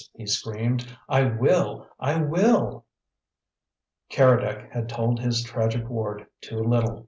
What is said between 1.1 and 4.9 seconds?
WILL! I WILL!" Keredec had